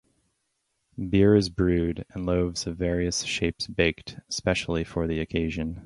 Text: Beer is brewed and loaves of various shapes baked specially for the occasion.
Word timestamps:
Beer 1.11 1.35
is 1.35 1.49
brewed 1.49 2.05
and 2.09 2.25
loaves 2.25 2.65
of 2.65 2.75
various 2.75 3.21
shapes 3.21 3.67
baked 3.67 4.17
specially 4.29 4.83
for 4.83 5.05
the 5.05 5.19
occasion. 5.19 5.79